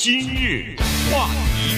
[0.00, 0.76] 今日
[1.10, 1.74] 话题，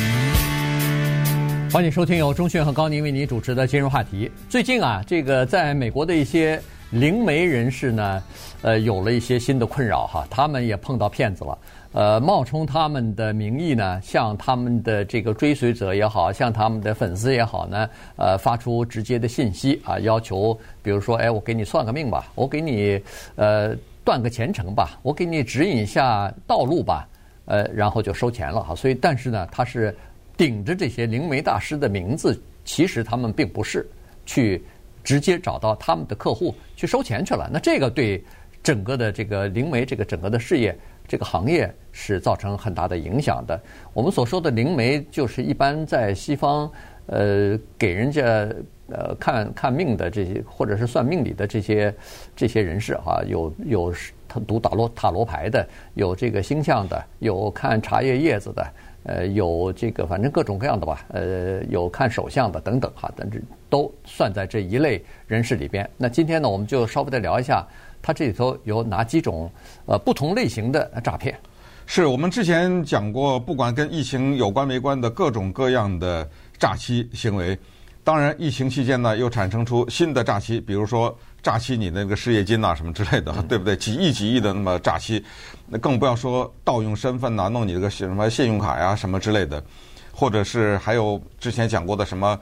[1.73, 4.31] 欢迎收听由钟迅和高宁为您主持的今日话题。
[4.47, 6.61] 最近啊，这个在美国的一些
[6.91, 8.23] 灵媒人士呢，
[8.61, 11.59] 呃，有了一些新的困扰哈，他们也碰到骗子了。
[11.93, 20.53] 呃，冒充他们的名义呢，向他们的这个追随者也好，向他们的粉丝也好呢，呃，发出直接的信息啊，要求，
[20.83, 23.01] 比如说，哎，我给你算个命吧，我给你
[23.37, 23.75] 呃
[24.05, 27.09] 断个前程吧，我给你指引一下道路吧。
[27.47, 29.97] 呃，然后就收钱了哈，所以但是呢，他是
[30.37, 33.89] 顶着这些灵媒大师的名字，其实他们并不是
[34.25, 34.63] 去
[35.03, 37.51] 直接找到他们的客户去收钱去了。
[37.53, 38.23] 那这个对
[38.63, 43.61] 整个的这个灵媒这个整个的事业这个行业是造成很大的影响的。
[43.93, 46.71] 我们所说的灵媒，就是一般在西方
[47.11, 48.23] 呃给人家
[48.89, 51.95] 呃看看命的这些，或者是算命理的这些
[52.35, 53.95] 这些人士哈，有有。
[54.33, 58.65] 他读塔罗塔罗牌的，有这个星象的，有看茶叶叶子的，
[59.03, 65.91] 呃，有这个反正各种各样的吧，呃，有看手相的等等哈，但这都算在这一类人士里边。
[65.97, 67.67] 那今天呢，我们就稍微的聊一下，
[68.01, 69.51] 它这里头有哪几种
[69.87, 71.37] 呃不同类型的诈骗？
[71.85, 76.25] 是我们之前讲过，不管跟疫情有关没关的各种各样的
[76.61, 77.59] 诈欺行为。
[78.05, 81.19] 当然，疫情期间呢，又产生出新的诈欺，比如说。
[81.43, 83.75] 诈欺你那个失业金呐、啊，什么之类的，对不对？
[83.75, 85.25] 几亿几亿的那么诈欺，
[85.67, 89.65] 那更不要说盗用身份呐、啊，弄你这个什么信用卡呀、啊，什么之类的，
[90.13, 92.39] 或者是还有之前讲过的什么，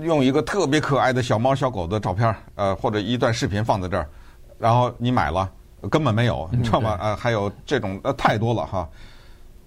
[0.00, 4.08] 用一个特别可爱的小猫小狗的照片，呃，或者一段视频放在这儿，
[4.58, 5.46] 然后你买了，
[5.90, 6.96] 根本没有，你知道吗？
[7.02, 8.88] 呃，还有这种呃太多了哈。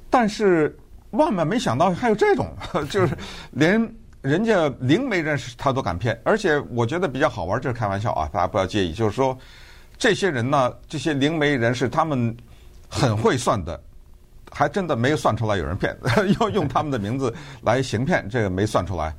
[0.10, 0.76] 但是
[1.12, 2.48] 万万没想到还有这种，
[2.90, 3.18] 就是
[3.52, 3.94] 连。
[4.22, 8.94] 人家灵媒人士他都敢骗，而且我觉得比较好玩，这是开玩笑啊，大家不要介意。
[8.94, 9.36] 就是说，
[9.98, 12.38] 这些人呢，这些灵媒人士他们
[12.88, 13.82] 很会算的，
[14.52, 15.98] 还真的没有算出来有人骗，
[16.40, 19.12] 要用他们的名字来行骗，这个没算出来。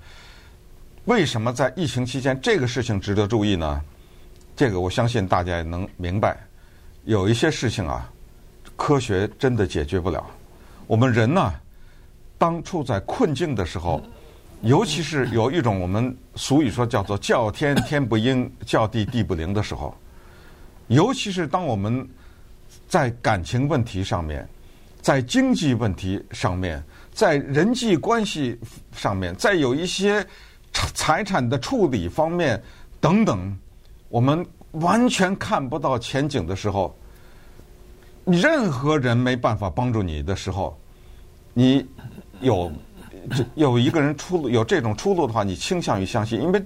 [1.06, 3.82] 为什么在疫情期间这个事情值得注意呢？
[4.54, 6.36] 这个我相信大家也能明白，
[7.06, 8.08] 有一些事情啊，
[8.76, 10.24] 科学真的解决不了。
[10.86, 11.52] 我们人呢，
[12.42, 14.02] 当处在困境的时候。
[14.62, 19.92] 尤其是有一种我们俗语说叫做“叫天天不应，叫地地不灵”的时候，
[20.86, 22.08] 尤其是当我们
[22.88, 24.48] 在感情问题上面，
[25.00, 26.80] 在经济问题上面，
[27.12, 28.56] 在人际关系
[28.92, 30.24] 上面，在有一些
[30.94, 32.62] 财产的处理方面
[33.00, 33.58] 等等，
[34.08, 36.96] 我们完全看不到前景的时候，
[38.26, 40.78] 任何人没办法帮助你的时候，
[41.52, 41.84] 你
[42.42, 42.70] 有。
[43.54, 46.60] 有一个人出路，有这种出路的话，你倾向于相信，因为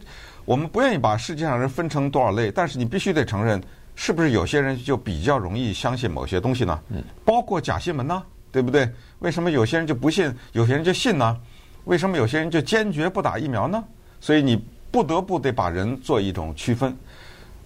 [0.47, 3.63] 我们不愿意把世界上人分成多少类，但是你必须得承认，
[3.95, 6.81] 是不是有些人就比较容易相信某些东西呢？
[6.89, 8.89] 嗯，包括假新闻呢，对不对？
[9.19, 11.39] 为什么有些人就不信，有些人就信呢？
[11.85, 13.85] 为什么有些人就坚决不打疫苗呢？
[14.19, 14.59] 所以你
[14.91, 16.97] 不得不得把人做一种区分。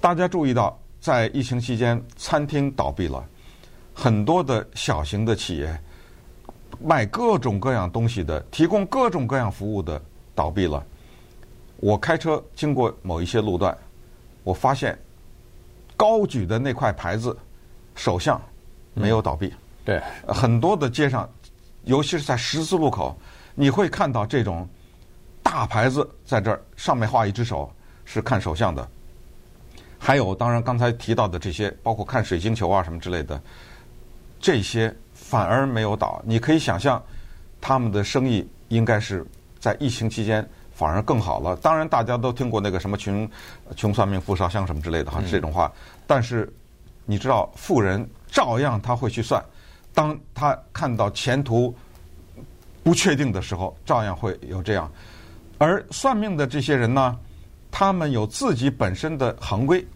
[0.01, 3.25] 大家注意到，在疫情期间，餐厅倒闭了，
[3.95, 5.81] 很多的小型的企业。
[6.83, 10.01] 卖各种各样东西的，提供各种各样服务的
[10.35, 10.83] 倒闭了。
[11.77, 13.77] 我开车经过某一些路段，
[14.43, 14.99] 我发现
[15.97, 17.37] 高举的那块牌子
[17.95, 18.41] “首相”
[18.95, 19.49] 没有倒闭。
[19.49, 21.29] 嗯、对，很多的街上，
[21.85, 23.17] 尤其是在十字路口，
[23.55, 24.67] 你会看到这种
[25.43, 27.71] 大牌子在这儿，上面画一只手，
[28.05, 28.89] 是看首相的。
[29.99, 33.41] 还有，当然刚才提到的这些，包括看水晶球啊什么之类的，
[34.41, 34.95] 这些。
[35.23, 37.01] 反而没有倒，你可以想象，
[37.61, 39.25] 他们的生意应该是
[39.61, 41.55] 在疫情期间反而更好了。
[41.57, 43.31] 当然，大家都听过那个什么“穷
[43.77, 45.71] 穷算命，富烧香”什么之类的哈，这种话。
[46.07, 46.53] 但是
[47.05, 49.41] 你知道，富人照样他会去算，
[49.95, 51.73] 当他看到前途
[52.83, 54.91] 不确定的时候，照样会有这样。
[55.59, 57.17] 而算命的这些人呢，
[57.71, 59.87] 他们有自己本身的行规，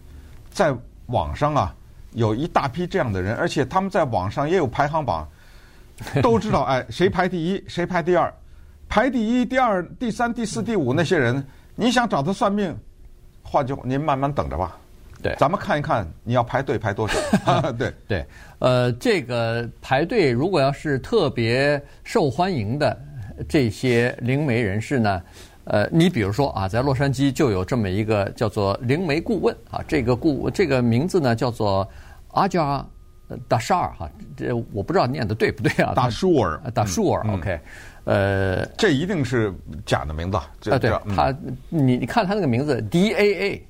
[0.49, 0.73] 在
[1.07, 1.75] 网上啊。
[2.15, 5.27] 有一大批这样的人，而且他们在网上也有排行榜，
[6.23, 8.33] 都知道哎，谁排第一，谁排第二，
[8.89, 11.45] 排第一、第二、第三、第四、第五那些人，
[11.75, 12.75] 你想找他算命，
[13.43, 14.77] 话就您慢慢等着吧。
[15.21, 17.13] 对，咱们看一看你要排队排多久。
[17.77, 18.25] 对对，
[18.59, 22.97] 呃，这个排队如果要是特别受欢迎的
[23.47, 25.21] 这些灵媒人士呢？
[25.63, 31.89] 呃，你比如说啊，在洛杉矶就有这么一个叫做灵媒顾问啊，这个顾这个名字呢叫做
[32.35, 32.85] 阿加
[33.47, 35.93] 达沙尔哈，这我不知道念的对不对啊？
[35.95, 37.59] 达舒尔，达舒尔，OK，
[38.03, 39.51] 呃，这一定是
[39.83, 40.77] 假的名字啊。
[40.77, 41.35] 对，他
[41.69, 43.67] 你你看他那个名字 D A A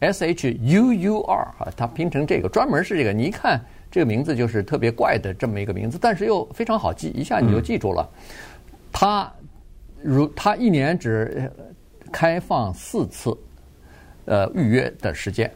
[0.00, 8.08] S H U U R 哈，他拼成这个专门是这个，你一看这个名字就是特别怪的这么一个名字，但是又非常好记，一下你就记住了。
[8.90, 9.30] 他
[10.00, 11.52] 如他一年只
[12.10, 13.36] 开放四次
[14.24, 15.52] 呃预约的时间，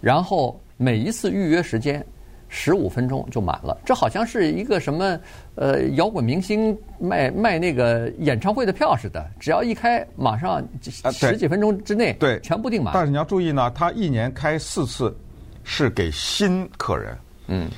[0.00, 2.04] 然后每一次预约时间。
[2.52, 5.16] 十五分钟就满了，这好像是一个什么
[5.54, 10.60] 呃摇滚明星卖卖那个演唱会的票似的，只要一开，马上
[11.12, 12.40] 十几分钟之内对。
[12.40, 12.92] 全部订满。
[12.92, 15.16] 但是你要注意呢，他一年开四次，
[15.62, 17.16] 是给新客人，
[17.46, 17.70] 嗯，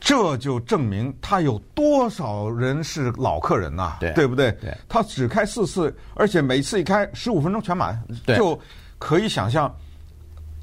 [0.00, 4.12] 这就证明他有多少人是老客人呐，对。
[4.14, 4.50] 对不对？
[4.60, 7.96] 对，他只开四次，而且每次一开十五分钟全满，
[8.36, 8.58] 就
[8.98, 9.72] 可以想象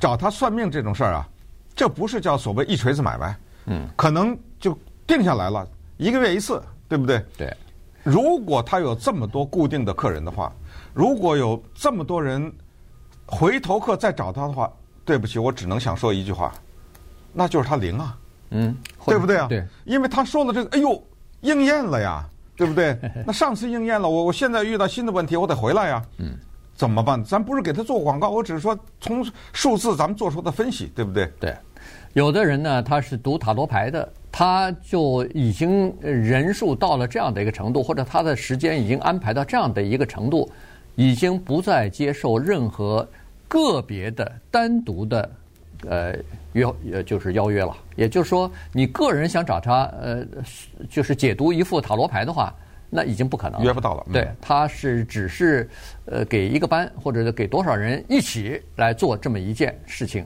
[0.01, 1.25] 找他算命这种事儿啊，
[1.75, 3.35] 这不是叫所谓一锤子买卖。
[3.65, 4.77] 嗯，可能就
[5.07, 5.67] 定下来了，
[5.97, 7.23] 一个月一次，对不对？
[7.37, 7.55] 对。
[8.03, 10.51] 如果他有这么多固定的客人的话，
[10.93, 12.51] 如果有这么多人
[13.25, 14.69] 回头客再找他的话，
[15.05, 16.53] 对不起，我只能想说一句话，
[17.31, 18.17] 那就是他灵啊，
[18.49, 18.75] 嗯，
[19.05, 19.47] 对不对啊？
[19.47, 21.01] 对，因为他说了这个，哎呦，
[21.39, 22.25] 应验了呀，
[22.57, 22.97] 对不对？
[23.25, 26.03] 那上次应验了，我我现在遇到新的问题，我得回来呀。
[26.17, 26.37] 嗯。
[26.75, 27.23] 怎么办？
[27.23, 31.31] 咱不是给他做广告，我只是说从数字咱们做出的分析，对不对？
[31.39, 31.55] 对。
[32.13, 40.47] 有的人呢，他是读塔罗牌的，他就已经人数到了这样的一个程度，或者他的时间已经安排到这样的一个程度，
[40.95, 43.07] 已经不再接受任何
[43.47, 45.31] 个别的、单独的
[45.87, 46.15] 呃
[46.53, 47.75] 约呃就是邀约了。
[47.95, 50.23] 也就是说，你个人想找他呃，
[50.89, 52.53] 就是解读一副塔罗牌的话，
[52.93, 54.05] 那已经不可能了，约不到了。
[54.13, 55.67] 对，他是只是
[56.05, 60.25] 呃给一个班或者给多少人一起来做这么一件事情。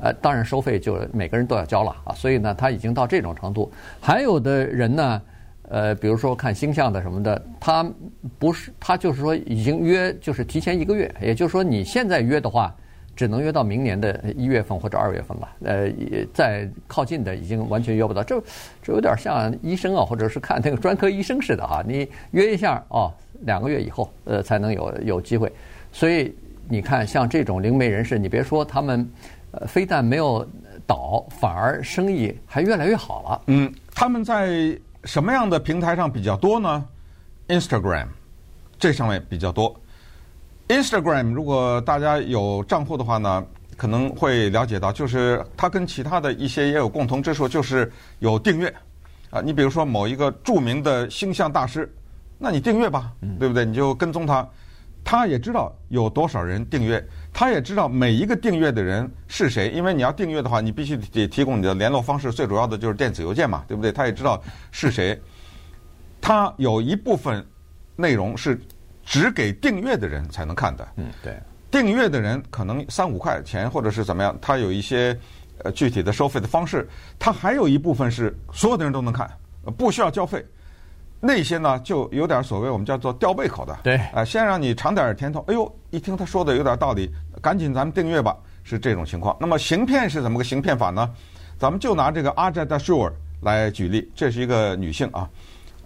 [0.00, 3.68] 呃，当然收费就每个人都要交了啊，所以呢，他已经到这种程度。
[4.00, 5.22] 还有的人呢，
[5.68, 7.84] 呃，比如说看星象的什么的，他
[8.38, 12.72] 不是他就是说已经约，就是提前一个月，也就是说你现在约的话，
[13.18, 15.48] 只能约到明年的一月份或者二月份了。
[15.64, 15.90] 呃，
[16.32, 18.40] 再靠近的已经完全约不到，这
[18.80, 25.52] 这有点像医生啊，或者是看那个专科医生似的啊，你约一下哦，两个月以后呃才能有有机会。
[25.90, 26.32] 所以
[26.68, 29.10] 你看，像这种灵媒人士，你别说他们。
[29.50, 30.46] 呃，非但没有
[30.86, 33.42] 倒，反而生意还越来越好了。
[33.46, 36.84] 嗯，他们在什么样的平台上比较多呢
[37.48, 38.08] ？Instagram
[38.78, 39.74] 这上面比较多。
[40.68, 43.44] Instagram 如果大家有账户的话呢，
[43.76, 48.72] 可能会了解到，就是它跟其他的一些也有共同之处，就是有订阅
[49.30, 49.40] 啊。
[49.40, 51.90] 你比如说某一个著名的星象大师，
[52.36, 53.64] 那你订阅吧，对不对？
[53.64, 54.46] 你就跟踪他，
[55.02, 57.02] 他也知道有多少人订阅。
[57.32, 63.90] 他也知道每一个订阅的人是谁，因为你要订阅的话，你必须得提供你的联络方式，最主要的就是电子邮件嘛，对不对？
[63.90, 65.18] 他也知道是谁。
[66.20, 67.46] 他有一部分
[67.96, 68.60] 内容是
[69.08, 70.86] 只给订阅的人才能看的。
[70.96, 71.34] 嗯，对。
[71.70, 75.18] 订阅的人可能三五块钱或者是怎么样，他有一些
[75.64, 76.86] 呃具体的收费的方式。
[77.18, 79.30] 他还有一部分是所有的人都能看，
[79.76, 80.44] 不需要交费。
[81.20, 87.10] 那些呢，就有点所谓我们叫做吊胃口的，对，呃，先让你尝点甜头，哎呦，一听他说的有点道理，
[87.42, 89.36] 赶紧咱们订阅吧，是这种情况。
[89.40, 91.10] 那么行骗是怎么个行骗法呢？
[91.58, 95.28] 咱们就拿这个阿扎达舒尔来举例，这是一个女性啊，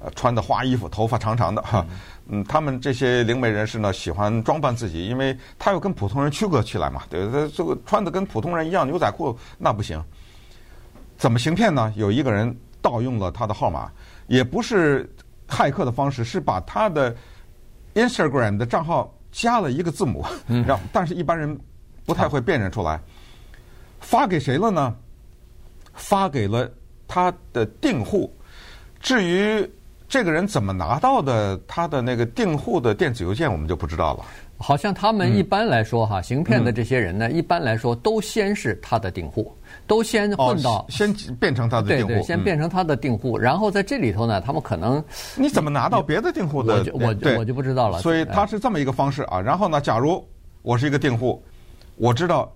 [0.03, 1.87] 呃，穿的花衣服，头发长长的哈，
[2.27, 10.03] 嗯，他们这些灵媒人士呢，喜欢装扮自己，因为他要跟普通人区隔起来嘛，对，他这个穿的跟普通人一样，牛仔裤那不行。
[11.17, 11.93] 怎么行骗呢？
[11.97, 13.91] 有一个人盗用了他的号码，
[14.27, 15.09] 也不是。
[15.49, 17.15] 骇客的方式是把他的
[17.93, 21.61] Instagram 的账号加了一个字母，然后但是一般人
[22.07, 22.99] 不太会辨认出来，
[24.01, 24.97] 发给谁了呢？
[25.93, 26.67] 发给了
[27.07, 28.35] 他的订户。
[28.99, 29.71] 至于
[30.13, 34.25] 这个人怎么拿到的他的那个订户的电子邮件，我们就不知道了。
[34.59, 39.51] 好像他们一般来说哈，嗯、行骗的这些人呢，一般来说都先是他的订户，
[39.87, 45.03] 都先混到、哦、先变成他的订户，对对，先变成他的订户，嗯、然后在这里头呢，他们可能
[45.35, 46.85] 你怎么拿到别的订户的？
[46.93, 48.03] 我我我就不知道了。
[48.03, 49.41] 所以他是这么一个方式啊。
[49.41, 50.23] 然后呢，假如
[50.61, 51.43] 我是一个订户，
[51.97, 52.55] 我知道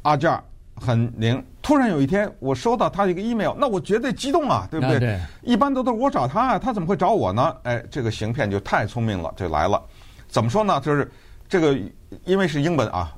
[0.00, 0.42] 阿加
[0.74, 5.00] 很灵，突然有一天我收到他一个 email，那我绝对激动啊，对不对？
[5.00, 7.56] 对一般都都是我找他啊，他怎么会找我呢？
[7.64, 9.82] 哎，这个行骗就太聪明了，就来了。
[10.28, 10.80] 怎么说呢？
[10.80, 11.10] 就是。
[11.46, 11.78] 这个
[12.24, 13.12] 因为是英文啊，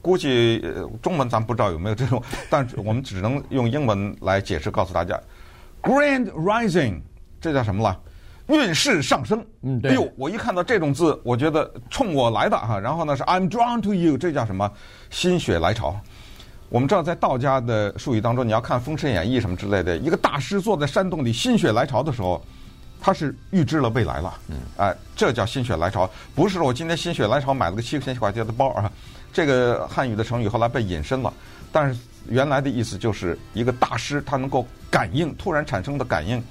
[0.00, 0.64] 估计
[1.02, 5.20] 中文咱不知道有没有这种， 但我们只能用英文来解释，告诉大家
[5.82, 7.00] ，Grand Rising，
[7.40, 8.00] 这叫什么了？
[8.46, 9.44] 运势上升。
[9.62, 9.90] 嗯，对。
[9.90, 12.78] 哎呦，我一看到这种字，我觉得冲我来的哈。
[12.78, 14.70] 然后呢是 I'm drawn to you，这叫什么？
[15.10, 16.00] 心血来潮。
[16.68, 22.42] 我们知道在道家的术语当中，你要看《封神演义》什么之类的，一个大师坐在山洞里心血来潮的时候。
[23.00, 28.90] 他是预知了未来了，嗯，哎，这叫心血来潮，不是说我今天心血来潮买了个七千块钱的包啊，
[29.30, 31.30] 这个汉语的成语后来被引申了，
[31.70, 36.42] 但是原来的意思就是一个大师，他能够感应，突然产生的感应。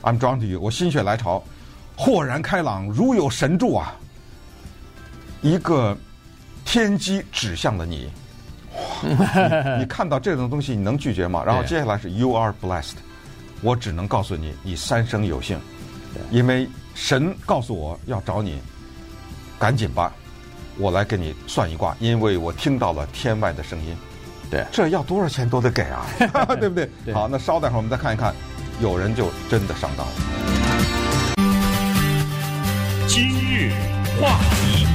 [0.00, 1.44] I'm drawn to you，我心血来潮，
[1.96, 3.94] 豁然开朗，如有神助啊！
[5.42, 5.94] 一个
[6.64, 8.08] 天机指向了你，
[9.04, 9.14] 你，
[9.80, 11.42] 你看到这种东西，你能拒绝吗？
[11.44, 12.94] 然后接下来是 You are blessed，
[13.60, 15.58] 我只能告诉你，你三生有幸，
[16.30, 18.60] 因为神告诉我要找你，
[19.58, 20.12] 赶紧吧，
[20.78, 23.96] 我来给你算一卦，因为我听到了天外的声音。
[24.50, 26.06] 对，这要多少钱都得给啊，
[26.60, 26.88] 对不对？
[27.12, 28.34] 好，那稍等会儿我们再看一看，
[28.80, 30.12] 有人就真的上当了。
[33.08, 33.72] 今日
[34.20, 34.86] 话题，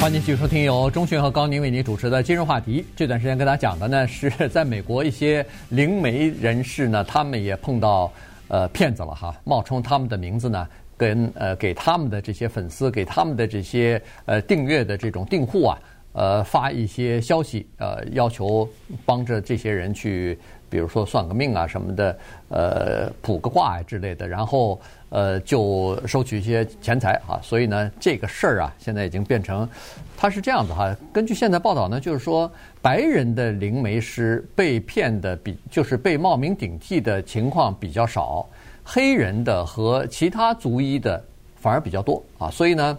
[0.00, 2.84] 欢迎继续收听由钟迅和高宁为您主持的今日话题。
[2.94, 8.10] 这段时间跟大家讲的呢，是 在美国一些灵媒人士呢，他们也碰到
[8.46, 15.76] 呃骗子了哈，冒充他们的名字呢，跟呃给他们的这些粉丝，给他们的这些呃订阅的这种订户啊。
[16.12, 18.68] 呃，发一些消息，呃，要求
[19.04, 20.36] 帮着这些人去，
[20.68, 27.40] 比如说算个命啊什么的，呃，卜个卦啊之类的，然后呃，就收取一些钱财啊。
[27.42, 29.68] 所以呢，这个事儿啊，现在已经变成，
[30.16, 30.96] 它是这样子哈。
[31.12, 38.46] 根据现在报道呢，就是说白人的灵媒师被骗的比，就是被冒名顶替的情况比较少，
[38.84, 41.22] 黑人的和其他族裔的
[41.56, 42.50] 反而比较多啊。
[42.50, 42.98] 所以呢。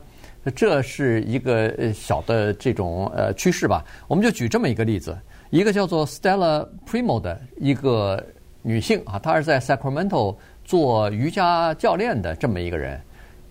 [0.56, 3.86] 这是一个呃小的这种呃趋势吧。
[4.08, 5.16] 我们就举这么一个例子，
[5.50, 8.24] 一个叫做 Stella Primo 的一个
[8.62, 13.00] 女性啊，她是在 Sacramento 做瑜伽教练的这么一个人。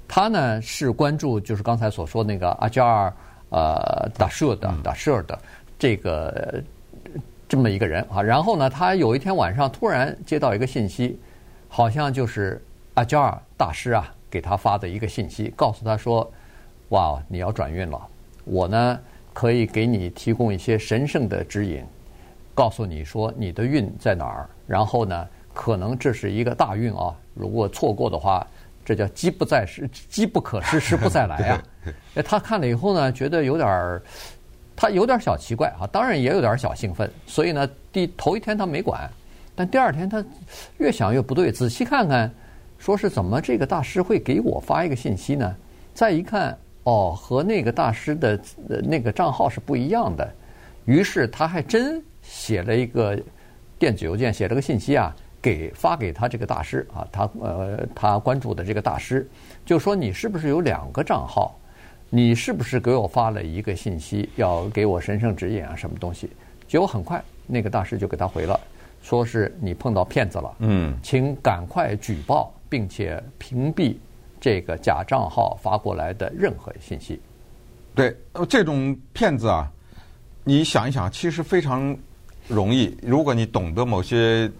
[0.07, 3.13] 她呢是关注就是刚才所说那个阿加尔
[3.51, 5.39] 呃达舍的达舍的
[5.79, 6.63] 这个
[7.49, 8.23] 这么一个人啊。
[8.23, 11.19] 然后呢，她有一天晚上突然接到一个信息，
[11.69, 12.63] 好像就是
[12.95, 16.31] 阿加尔大师啊给她发的一个信息，告诉她说。
[16.91, 18.01] 哇，你要转运了！
[18.47, 18.99] 我呢
[19.39, 21.85] 可以给你提供一些神圣的指引，
[22.57, 24.51] 告诉你说你的运在哪儿。
[24.67, 27.15] 然后呢，可能这是一个大运啊！
[27.35, 28.45] 如果错过的话，
[28.85, 31.63] 这叫机不在失，机不可失，失不再来啊！
[32.17, 34.03] 哎，他看了以后呢，觉得有点儿，
[34.75, 37.09] 他有点小奇怪啊，当然也有点小兴奋。
[37.25, 39.09] 所以呢，第头一天他没管，
[39.55, 40.25] 但第二天他
[40.79, 42.29] 越想越不对，仔细看看，
[42.77, 45.55] 说是怎么这个大师会给我发一个信息呢？
[45.95, 46.59] 再一看。
[46.89, 48.41] 哦，和那个大师的
[48.83, 50.27] 那个账号是不一样的，
[50.87, 53.21] 于是他还真写了一个
[53.79, 59.29] 电子邮件，写了个信息啊，给发给他这个大师啊，他呃他关注的这个大师，
[59.67, 61.55] 就说你是不是有两个账号？
[62.09, 66.31] 你是不是给我发了一个信息，要给我神圣指引啊，什么东西？
[66.67, 68.59] 结果很快那个大师就给他回了，
[69.03, 73.97] 说是你碰到骗子了，嗯，请赶快举报，并且屏蔽。
[74.41, 77.21] 这个假账号发过来的任何信息，
[77.95, 79.69] 对，呃这种骗子啊，
[80.45, 81.97] 你想一想，其实非常
[82.47, 82.97] 容易。
[83.03, 84.51] 如果你懂得某些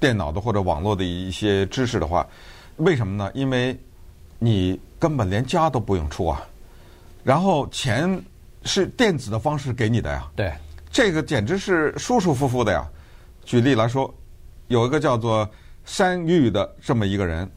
[0.00, 2.26] 电脑的或者网络的一些知识的话，
[2.76, 3.30] 为什么呢？
[3.34, 3.78] 因为
[4.38, 6.42] 你根本连家都不用出啊，
[7.22, 8.18] 然后钱
[8.64, 10.26] 是电子的方式给你的呀。
[10.34, 10.52] 对，
[10.90, 12.88] 这个简直是舒舒服服的呀。
[13.44, 14.12] 举例来说，
[14.68, 15.48] 有一个叫做
[15.84, 17.48] 山玉的这么一个人。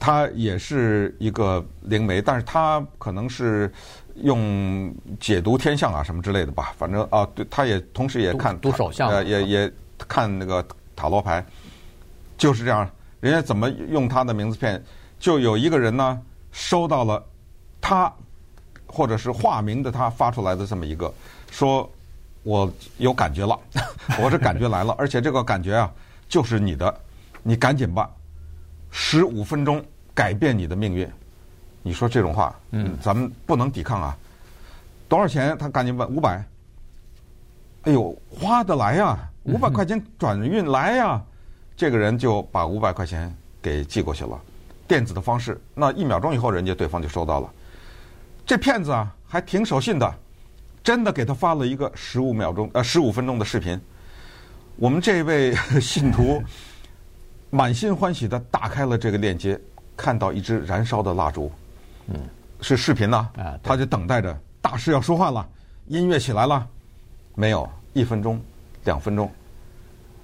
[0.00, 3.70] 他也是一个灵媒，但是他可能是
[4.22, 6.72] 用解读天象啊什么之类的吧。
[6.78, 9.72] 反正啊，对，他也同时也看读手相，呃，也也
[10.08, 10.66] 看那个
[10.96, 11.44] 塔罗牌，
[12.38, 12.90] 就是这样。
[13.20, 14.82] 人家怎么用他的名字骗？
[15.18, 16.18] 就有一个人呢，
[16.50, 17.22] 收到了
[17.78, 18.10] 他
[18.86, 21.12] 或者是化名的他发出来的这么一个，
[21.50, 21.88] 说
[22.42, 23.60] 我有感觉了，
[24.18, 25.92] 我是感觉来了，而且这个感觉啊
[26.26, 26.98] 就是你的，
[27.42, 28.10] 你赶紧吧。
[28.92, 31.08] 十五分钟改变你的命运，
[31.82, 34.16] 你说这种话，嗯，咱们不能抵抗啊。
[35.08, 35.56] 多少钱？
[35.58, 36.44] 他赶紧问五百。
[37.82, 41.22] 哎呦，花得来呀，五百块钱转运来呀。
[41.76, 44.38] 这个人就把五百块钱给寄过去了，
[44.86, 45.58] 电子的方式。
[45.74, 47.50] 那一秒钟以后，人家对方就收到了。
[48.44, 50.14] 这骗子啊，还挺守信的，
[50.82, 53.80] 真的给他发了一个十五秒钟呃十五分钟的视频。
[54.76, 56.42] 我们这位信徒。
[57.52, 59.60] 满心欢喜的打开了这个链接，
[60.00, 61.52] 看到一支燃烧的蜡烛，
[62.06, 62.16] 嗯，
[62.62, 65.46] 是视频呢，啊，他就等待着大师要说话了，
[65.88, 66.66] 音乐起来了，
[67.34, 68.40] 没有，一分钟、
[68.84, 69.30] 两分钟，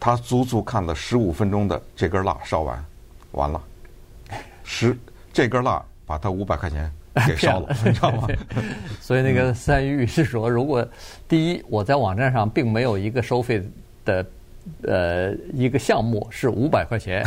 [0.00, 2.83] 他足足看了十五分钟的这根蜡烧完，
[3.33, 3.61] 完了，
[4.64, 4.97] 十
[5.30, 6.90] 这根蜡把他五百块钱
[7.26, 8.26] 给烧了， 你知道吗？
[8.99, 10.88] 所以那个三玉是说，如果
[11.28, 13.62] 第一我在网站上并没有一个收费
[14.06, 14.25] 的。
[14.83, 17.25] 呃，一个项目是五百块钱。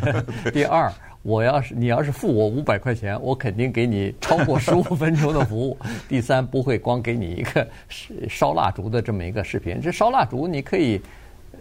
[0.54, 0.90] 第二，
[1.22, 5.76] 我要是你要是付我五百块钱，我肯定给你超过十五 分钟的服务。
[6.08, 7.66] 第三，不会光给你一个
[8.28, 9.80] 烧蜡烛的这么一个视频。
[9.80, 11.00] 这烧蜡烛你可以，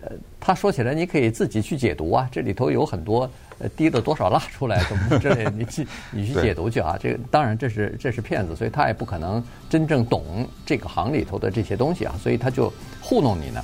[0.02, 6.98] 呃，他说起来你可以自己去解读啊，这里头有很多呃滴了多少蜡出来怎么之类 的，你去你去解读去啊。
[7.02, 12.72] 这个当然这是这是骗子，所以他也不可能真正懂这个行里头的这些东西啊，所以他就
[13.02, 13.62] 糊弄你呢。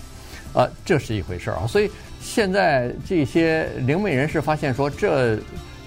[0.53, 5.39] 啊，这是一回事啊，所以现在这些灵媒人士发现说，这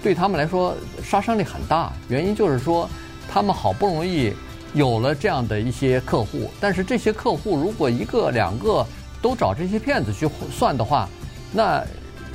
[0.07, 0.73] 对他们来说
[1.03, 1.91] 杀伤力很大。
[2.07, 2.89] 原因就是说，
[3.29, 4.31] 他们好不容易
[4.73, 8.87] 有了这样的一些客户，但是这些客户如果一个两个
[9.21, 11.09] 都找这些骗子去算的话，
[11.51, 11.83] 那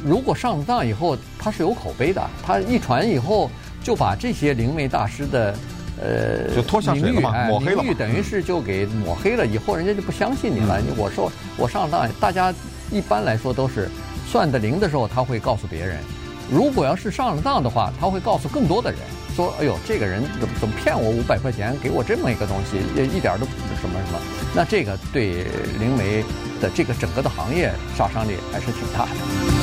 [0.05, 2.23] 如果上了当以后，他是有口碑的。
[2.45, 3.51] 他一传以后，
[3.83, 5.55] 就把这些灵媒大师的。
[5.99, 10.79] 呃，就拖下水了嘛，抹黑了，名誉等于是就给抹黑了，以后人家就不相信你了。
[10.79, 12.53] 你我说我上当，大家
[12.91, 13.89] 一般来说都是
[14.27, 15.97] 算的灵的时候，他会告诉别人；
[16.53, 19.01] 如果要是上了当的话，他会告诉更多的人，
[19.35, 24.21] 说：“哎呦，这个人怎么怎么骗我五百块钱，给我这么一个东西，也一点都什么什么。”
[24.55, 25.47] 那这个对
[25.81, 26.23] 灵媒
[26.61, 29.62] 的这个整个的行业杀伤力还是挺大的。